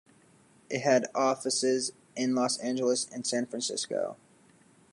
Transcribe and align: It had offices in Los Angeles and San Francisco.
It 0.67 0.79
had 0.79 1.11
offices 1.13 1.91
in 2.15 2.33
Los 2.33 2.57
Angeles 2.57 3.05
and 3.13 3.23
San 3.23 3.45
Francisco. 3.45 4.17